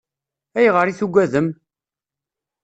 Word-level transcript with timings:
Ayɣer 0.57 0.85
i 0.87 0.93
tugadem? 0.99 1.47